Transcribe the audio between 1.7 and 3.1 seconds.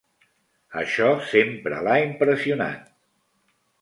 l'ha impressionat.